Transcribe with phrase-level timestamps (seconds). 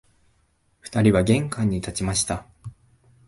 [0.79, 2.47] 二人は玄関に立ちました